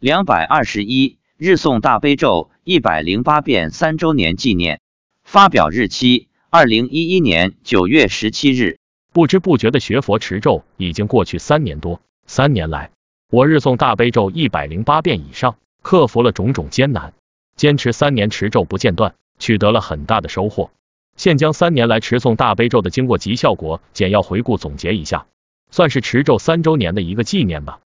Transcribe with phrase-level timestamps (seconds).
[0.00, 4.80] 两百二十一日诵大悲咒一百零八遍三周年纪念。
[5.24, 8.78] 发表日期：二零一一年九月十七日。
[9.12, 12.00] 不知不觉的学佛持咒已经过去三年多。
[12.28, 12.92] 三年来，
[13.28, 17.12] 我日诵大悲咒一百零八遍以上，克服了种种艰难，
[17.56, 20.70] 坚持三年持咒不间断，取得了很大的收获。
[21.16, 25.26] 现将三年来持诵大悲咒的经过及效果简要回顾总结一下，
[25.72, 27.80] 算是持咒三周年的一个纪念吧。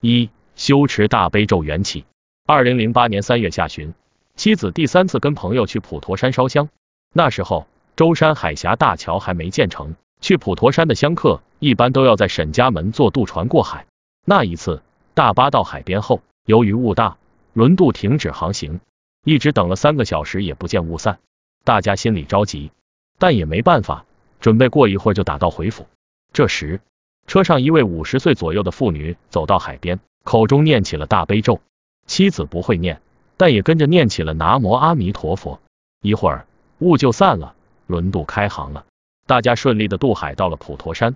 [0.00, 2.06] 一修持大悲咒缘起。
[2.46, 3.92] 二零零八年三月下旬，
[4.36, 6.70] 妻子第三次跟朋友去普陀山烧香。
[7.12, 13.86] 那时候，舟山海峡大桥还没建成，去普陀山的香客一般都要在沈家门坐渡船过海。
[14.24, 14.82] 那一次，
[15.12, 17.18] 大巴到海边后，由于雾大，
[17.52, 18.80] 轮渡停止航行，
[19.24, 21.18] 一直等了三个小时也不见雾散，
[21.64, 22.70] 大家心里着急，
[23.18, 24.06] 但也没办法，
[24.40, 25.86] 准备过一会儿就打道回府。
[26.32, 26.80] 这时，
[27.26, 30.00] 车上一位五十岁左右的妇女走到海边。
[30.26, 31.60] 口中念起了大悲咒，
[32.08, 33.00] 妻子不会念，
[33.36, 35.60] 但也跟着念起了南无阿弥陀佛。
[36.02, 36.48] 一会儿
[36.80, 37.54] 雾就散了，
[37.86, 38.86] 轮渡开航了，
[39.28, 41.14] 大家顺利的渡海到了普陀山。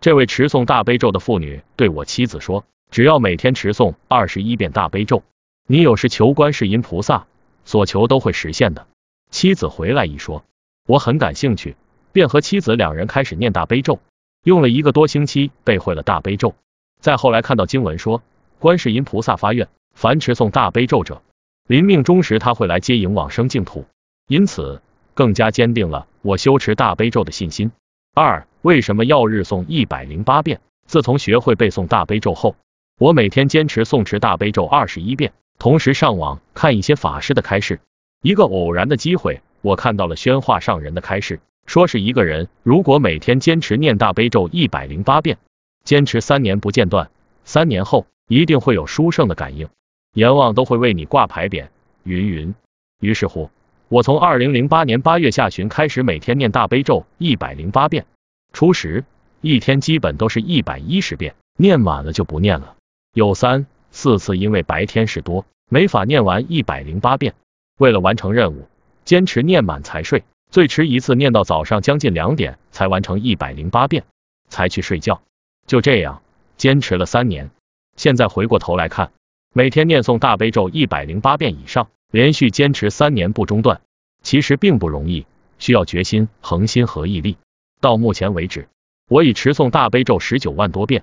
[0.00, 5.24] 这位持诵大悲咒的妇女对我妻子说：“只要每天持诵二十一遍大悲咒，
[5.66, 7.26] 你有事求观世音菩萨，
[7.64, 8.86] 所求都会实现的。”
[9.28, 10.44] 妻子回来一说，
[10.86, 11.74] 我很感兴趣，
[12.12, 13.98] 便和妻子两人开始念大悲咒，
[14.44, 16.54] 用了一个多星期背会了大悲咒。
[17.00, 18.22] 再后来看到经文说。
[18.62, 21.20] 观世音菩萨发愿，凡持诵大悲咒者，
[21.66, 23.86] 临命终时他会来接引往生净土，
[24.28, 24.80] 因此
[25.14, 27.72] 更加坚定了我修持大悲咒的信心。
[28.14, 30.60] 二，为什么要日诵一百零八遍？
[30.86, 32.54] 自从学会背诵大悲咒后，
[33.00, 37.80] 我每天坚持诵持大悲咒二十一遍，同时上网看一些法师的开示。
[38.22, 45.38] 一个偶然的机会，我看到了宣化上人的开示，说是一个人如果每天坚持念大悲咒一百零八遍，
[45.82, 47.10] 坚持三年不间断，
[47.44, 48.06] 三年后。
[48.28, 49.68] 一定会有殊胜的感应，
[50.14, 51.66] 阎王都会为你挂牌匾，
[52.02, 52.54] 云云。
[52.98, 53.50] 于是乎，
[53.88, 58.06] 我从二零零八年八月下旬开始，每天念大悲咒一百零八遍。
[58.54, 59.04] 初时
[59.42, 62.76] 一天基本都是一百一十遍，念满了就不念了。
[63.12, 67.34] 有三四次因为白天事多，没法念完一百零八遍。
[67.78, 68.66] 为了完成任务，
[69.04, 74.04] 坚持念满才睡，最迟一次念到早上将近两点才完成一百零八遍，
[74.48, 75.20] 才去睡觉。
[75.66, 76.22] 就这样
[76.62, 77.50] 坚持了三年。
[77.96, 79.10] 现在回过头来看，
[79.52, 83.80] 每天念诵大悲咒一百零八遍以上，连续坚持三年不中断，
[84.22, 85.26] 其实并不容易，
[85.58, 87.36] 需要决心、恒心和毅力。
[87.80, 88.68] 到目前为止，
[89.08, 91.02] 我已持诵大悲咒十九万多遍。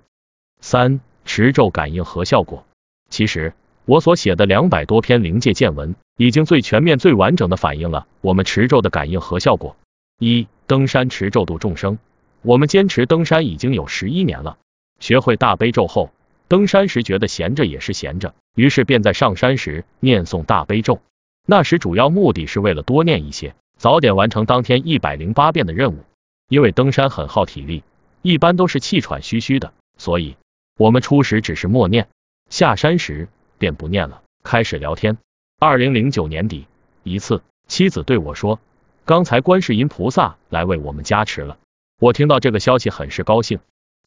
[0.61, 2.65] 三持咒感应和效果。
[3.09, 3.53] 其实
[3.83, 9.75] 我所写的两百多篇灵界见闻，已经最全面、最完整的反映了我们持咒的感应和效果。
[10.19, 11.99] 一登山持咒度众生，
[12.43, 14.57] 我们坚持登山已经有十一年了，
[14.99, 16.11] 学会大悲咒后。
[16.47, 20.99] 登山时觉得闲着也是闲着，于是便在上山时念诵大悲咒。
[21.45, 25.99] 那时主要目的是为了多念一些，早点完成当天一百零八遍的任务。
[26.47, 27.83] 因为登山很耗体力，
[28.23, 30.35] 一般都是气喘吁吁的，所以
[30.75, 32.07] 我们初时只是默念，
[32.49, 33.27] 下山时
[33.59, 35.19] 便不念了，开始聊天。
[35.59, 36.65] 二零零九年底
[37.03, 38.59] 一次，妻子对我说
[39.05, 41.59] ：“刚才观世音菩萨来为我们加持了。”
[42.01, 43.59] 我听到这个消息很是高兴。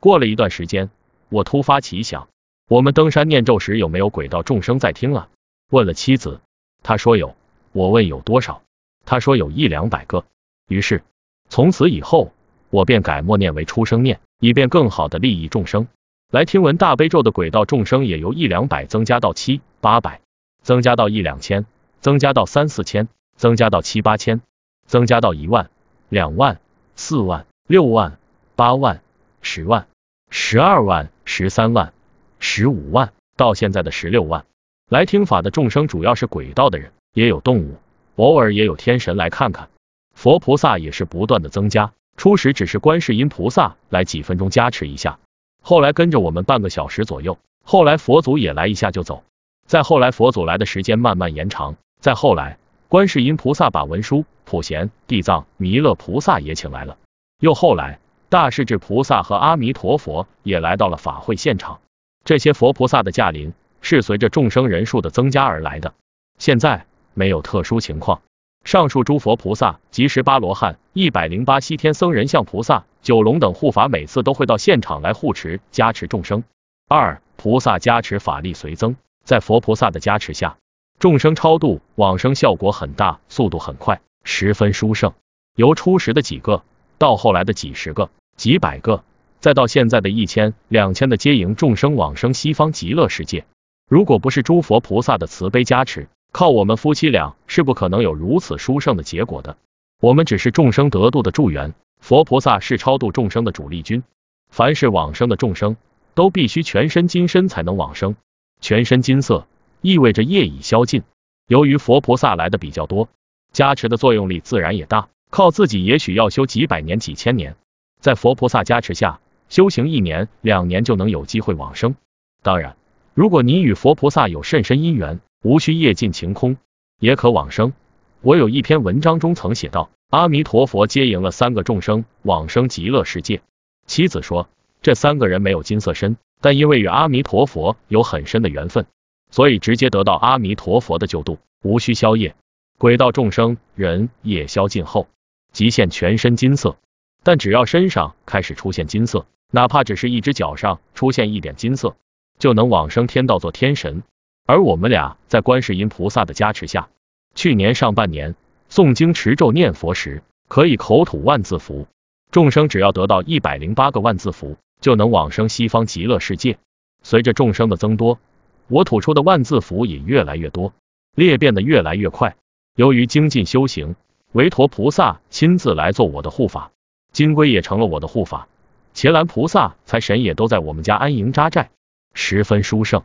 [0.03, 0.91] 过了一段时间，
[1.29, 2.27] 我突发奇想。
[2.69, 5.29] 我们登山念咒时有没有鬼道众生在听啊？
[5.71, 6.41] 问了妻子，
[6.83, 7.37] 她说有。
[7.71, 8.63] 我问有多少，
[9.07, 10.25] 她说有一两百个。
[10.67, 11.05] 于是
[11.49, 12.33] 从此以后，
[12.69, 15.87] 我便改默念为出生念，以便更好的利益众生。
[16.33, 20.21] 来听闻大悲咒的鬼道众生也由一两百增加到七八百，
[20.65, 21.65] 增加到一两千，
[22.01, 24.41] 增加到三四千，增加到七八千，
[24.85, 25.71] 增加到一万、
[26.09, 26.61] 两万、
[26.97, 28.19] 四万、六万、
[28.57, 29.01] 八万、
[29.43, 29.87] 十万、
[30.35, 31.93] 十二万、十三万。
[32.39, 34.47] 十五万到现在的十六万，
[34.89, 37.77] 来听法的众生主要是轨道的人，也有动物，
[38.17, 39.69] 偶尔也有天神来看看。
[40.15, 45.19] 佛菩萨也是不断的增加，初始只是观世音菩萨来几分钟加持一下，
[45.63, 49.25] 后来跟着我们半个小时左右，后来佛祖也来一下就走，
[49.67, 52.57] 再后来佛祖来的时间慢慢延长，再后来
[52.89, 56.97] 观世音菩萨把文殊、普贤、地藏、弥勒菩萨也请来了，
[57.39, 58.01] 又后来
[58.33, 61.81] 大势至菩萨和阿弥陀佛也来到了法会现场。
[62.25, 63.53] 这些佛菩萨的驾临
[63.83, 65.93] 是随着众生人数的增加而来的。
[66.39, 68.23] 现在没有特殊情况，
[68.65, 76.43] 上述诸佛菩萨及十八罗汉、一百零八西天僧人像菩萨、九龙等护法每次都会到现场来护持加持众生。
[76.89, 78.97] 二菩萨加持法力随增，
[79.27, 80.57] 在佛菩萨的加持下，
[80.99, 85.13] 众生超度往生效果很大，速度很快，十分殊胜。
[85.55, 86.63] 由初时的几个
[86.97, 89.05] 到后来的几十个、几百个。
[89.41, 93.45] 再到现在的一千、两千的接迎众生往生西方极乐世界，
[93.89, 99.57] 如果不是诸佛菩萨的慈悲加持，靠我们夫妻俩是不可能有如此殊胜的结果的。
[100.01, 104.05] 我们只是众生得度的助缘，佛菩萨是超度众生的主力军。
[104.49, 105.77] 凡是往生的众生，
[106.15, 108.15] 都必须全身金身才能往生。
[108.61, 109.49] 全身金色
[109.81, 111.03] 意味着业已消尽。
[111.49, 113.09] 由于佛菩萨来的比较多，
[113.53, 115.09] 加持的作用力自然也大。
[115.31, 117.57] 靠自己也许要修几百年、几千年，
[118.03, 121.95] 在佛菩萨加持下，修行一年、两年就能有机会往生。
[122.43, 122.77] 当然，
[123.15, 126.57] 如果你与佛菩萨有甚深因缘，无需业尽晴空，
[126.99, 127.73] 也可往生。
[128.21, 133.41] 我有一篇文章中曾写道，阿弥陀佛接引了三个众生往生极乐世界。
[133.87, 134.49] 妻子说，
[134.83, 138.87] 这三个人没有金色身，但因为与阿弥陀佛有很深的缘分，
[139.31, 142.35] 所以直接得到阿弥陀佛的救度，无需消业。
[142.79, 145.07] 鬼道众生人业消尽后，
[145.53, 146.77] 即现全身金色，
[147.23, 151.97] 但只要身上开始出现金色，哪怕只是一只脚上出现一点金色。
[152.39, 154.03] 就能往生天道做天神，
[154.47, 156.89] 而我们俩在观世音菩萨的加持下，
[157.37, 158.35] 去年上半年
[158.69, 161.87] 诵经持咒念佛时，可以口吐万字符，
[162.33, 166.59] 众生只要得到一百零八个万字符，就能往生西方极乐世界。
[167.05, 168.19] 随着众生的增多，
[168.67, 170.73] 我吐出的万字符也越来越多，
[171.15, 172.35] 裂变得越来越快。
[172.75, 173.95] 由于精进修行，
[174.33, 176.72] 韦陀菩萨亲自来做我的护法，
[177.13, 178.49] 金龟也成了我的护法，
[178.95, 181.71] 伽蓝菩萨、财神也都在我们家安营扎寨。
[182.15, 183.03] 十分殊胜。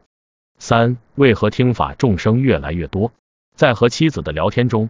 [0.60, 3.12] 三，为何听法众生越来越多？
[3.56, 4.90] 在和妻子的聊天中，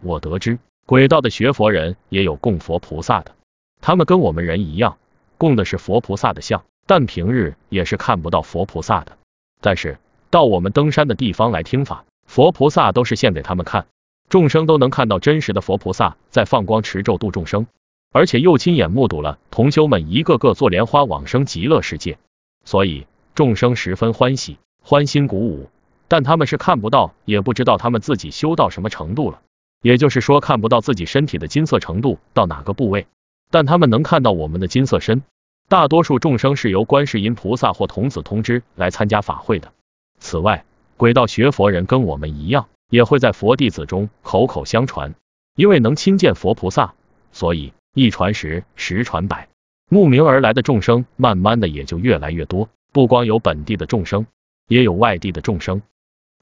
[0.00, 3.34] 我得知轨道的学佛人也有供佛菩萨的，
[3.80, 4.96] 他们跟我们人一样，
[5.38, 9.16] 供的是佛菩萨的像，但平日也是看不到佛菩萨的。
[9.60, 9.98] 但是
[10.30, 13.86] 到我们登山的地方来听法，佛菩萨都是现给他们看，
[14.28, 17.66] 众生都能看到真实的佛菩萨在放光持咒度众生，
[18.14, 22.16] 而且又亲眼目睹了同修们一个个做莲花往生极乐世界，
[22.64, 23.06] 所以。
[23.34, 25.68] 众生十分欢喜，欢欣鼓舞，
[26.06, 29.40] 但他们是看不到，也不知道他们自己修到什么程度了。
[29.82, 33.08] 也就是说，看不到自己身体的金色程度到哪个部位，
[33.50, 35.24] 但他们能看到我们的金色身。
[35.68, 39.72] 大多数众生是由观世音菩萨或童子通知来参加法会的。
[40.20, 40.64] 此外，
[40.96, 45.16] 轨道学佛人跟我们一样，也会在佛弟子中口口相传，
[45.56, 46.94] 因为能亲见佛菩萨，
[47.32, 49.48] 所以一传十，十传百，
[49.88, 52.68] 慕名而来的众生，慢慢的也就越来越多。
[52.92, 54.26] 不光有本地的众生，
[54.66, 55.80] 也有外地的众生。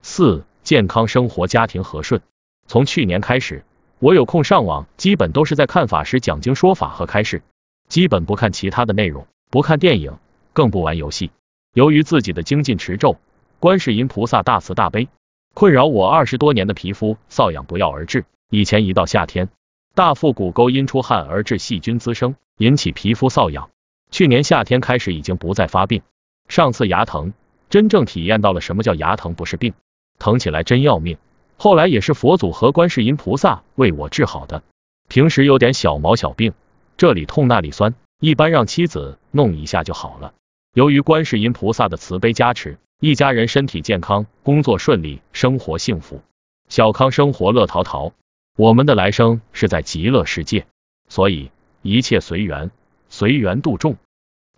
[0.01, 2.23] 四、健康生活，家庭和顺。
[2.67, 3.65] 从去年开始，
[3.99, 7.43] 我有空上网，基本都是在看法师讲经说法和开示，
[7.87, 10.17] 基本不看其他的内容，不看电影，
[10.55, 11.31] 更不玩游戏。
[11.75, 13.19] 由于自己的精进持咒，
[13.61, 15.09] 观世音菩萨大慈大悲，
[15.53, 18.25] 困扰我二十多年的皮肤瘙痒不药而治。
[18.49, 19.51] 以前一到夏天，
[19.95, 23.69] 大腹股沟因出汗而致细菌滋生，引起皮肤瘙痒。
[24.11, 26.01] 去年夏天开始已经不再发病。
[26.49, 27.35] 上次牙疼，
[27.69, 29.75] 真正体验到了什么叫牙疼不是病，
[30.19, 31.19] 疼起来真要命。
[31.59, 34.63] 后来也是佛祖和观世音菩萨为我治好的。
[35.09, 36.55] 平时有点小毛小病，
[36.97, 40.33] 这里痛那里酸，一般让妻子弄一下就好了。
[40.73, 46.23] 由于观世音菩萨的慈悲加持，一家人身体健康，工作顺利，生活幸福，
[46.71, 48.15] 小康生活乐陶陶。
[48.57, 50.67] 我们的来生是在极乐世界，
[51.09, 51.51] 所以
[51.81, 52.71] 一切随缘，
[53.09, 53.97] 随缘度众。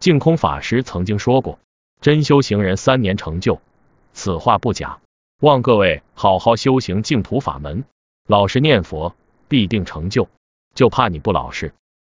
[0.01, 1.59] 净空法师曾经说过。
[2.01, 3.61] 真修行人三年成就，
[4.13, 4.99] 此话不假。
[5.41, 7.85] 望各位好好修行净土法门，
[8.27, 9.15] 老实念佛，
[9.49, 10.29] 必定成就。
[10.75, 11.73] 就怕你不老实。